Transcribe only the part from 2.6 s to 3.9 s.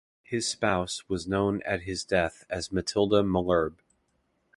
Matilda Malherbe.